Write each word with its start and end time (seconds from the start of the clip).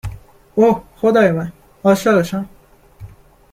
!اوه، 0.55 0.83
خدای 0.99 1.31
من! 1.31 1.51
عاشقشم 1.83 2.49